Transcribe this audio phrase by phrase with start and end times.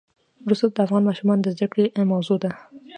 [0.49, 2.51] رسوب د افغان ماشومانو د زده کړې موضوع ده.